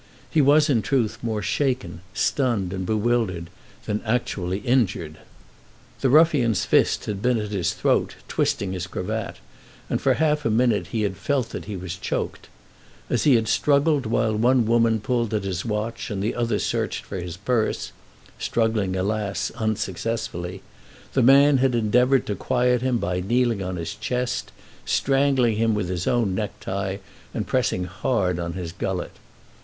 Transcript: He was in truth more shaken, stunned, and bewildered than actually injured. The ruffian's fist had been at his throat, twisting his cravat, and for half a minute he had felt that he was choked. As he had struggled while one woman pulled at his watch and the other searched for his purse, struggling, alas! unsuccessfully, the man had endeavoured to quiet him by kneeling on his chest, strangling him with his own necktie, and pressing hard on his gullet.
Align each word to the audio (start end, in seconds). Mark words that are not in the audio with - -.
He 0.31 0.41
was 0.41 0.67
in 0.67 0.81
truth 0.81 1.19
more 1.21 1.43
shaken, 1.43 2.01
stunned, 2.15 2.73
and 2.73 2.87
bewildered 2.87 3.51
than 3.85 4.01
actually 4.03 4.57
injured. 4.61 5.19
The 5.99 6.09
ruffian's 6.09 6.65
fist 6.65 7.05
had 7.05 7.21
been 7.21 7.37
at 7.37 7.51
his 7.51 7.75
throat, 7.75 8.15
twisting 8.27 8.71
his 8.73 8.87
cravat, 8.87 9.35
and 9.91 10.01
for 10.01 10.15
half 10.15 10.43
a 10.43 10.49
minute 10.49 10.87
he 10.87 11.03
had 11.03 11.17
felt 11.17 11.49
that 11.49 11.65
he 11.65 11.75
was 11.77 11.95
choked. 11.97 12.49
As 13.11 13.25
he 13.25 13.35
had 13.35 13.47
struggled 13.47 14.07
while 14.07 14.35
one 14.35 14.65
woman 14.65 15.01
pulled 15.01 15.35
at 15.35 15.43
his 15.43 15.65
watch 15.65 16.09
and 16.09 16.23
the 16.23 16.33
other 16.33 16.57
searched 16.57 17.03
for 17.05 17.17
his 17.17 17.37
purse, 17.37 17.91
struggling, 18.39 18.95
alas! 18.95 19.51
unsuccessfully, 19.55 20.63
the 21.13 21.21
man 21.21 21.57
had 21.59 21.75
endeavoured 21.75 22.25
to 22.25 22.33
quiet 22.33 22.81
him 22.81 22.97
by 22.97 23.19
kneeling 23.19 23.61
on 23.61 23.75
his 23.75 23.93
chest, 23.93 24.51
strangling 24.83 25.57
him 25.57 25.75
with 25.75 25.89
his 25.89 26.07
own 26.07 26.33
necktie, 26.33 26.97
and 27.35 27.45
pressing 27.45 27.83
hard 27.83 28.39
on 28.39 28.53
his 28.53 28.71
gullet. 28.71 29.11